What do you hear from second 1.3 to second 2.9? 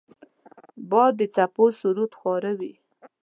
څپو سرود خواره وي